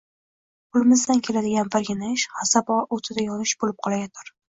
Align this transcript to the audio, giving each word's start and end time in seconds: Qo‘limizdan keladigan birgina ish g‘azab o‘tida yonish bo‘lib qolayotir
Qo‘limizdan 0.77 1.21
keladigan 1.27 1.71
birgina 1.77 2.11
ish 2.17 2.25
g‘azab 2.39 2.75
o‘tida 2.81 3.31
yonish 3.31 3.59
bo‘lib 3.65 3.83
qolayotir 3.89 4.39